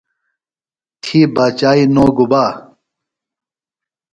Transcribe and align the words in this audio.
تھی 1.03 1.19
باچائی 1.35 1.83
گُبا 2.17 2.45
نو؟ 2.47 2.53